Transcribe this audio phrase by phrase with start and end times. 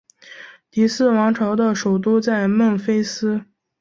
[0.71, 3.45] 第四王朝的首都在孟菲斯。